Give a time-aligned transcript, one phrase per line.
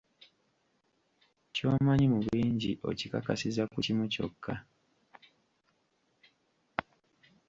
[1.55, 4.53] Ky'omanyi mu bingi okikakasiza ku kimu kyokka.